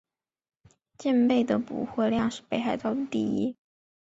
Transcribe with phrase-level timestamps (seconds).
[0.97, 3.55] 蚬贝的补获量是北海道第一。